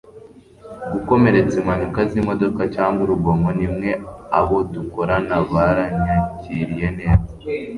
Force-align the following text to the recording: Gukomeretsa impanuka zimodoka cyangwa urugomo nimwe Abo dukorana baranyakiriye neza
Gukomeretsa 0.91 1.55
impanuka 1.61 1.99
zimodoka 2.11 2.61
cyangwa 2.75 2.99
urugomo 3.05 3.47
nimwe 3.59 3.89
Abo 4.39 4.57
dukorana 4.73 5.35
baranyakiriye 5.53 6.87
neza 6.99 7.31